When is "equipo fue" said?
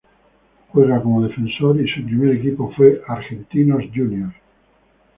2.35-3.03